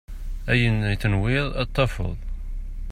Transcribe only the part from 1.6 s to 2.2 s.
ad t-tafeḍ.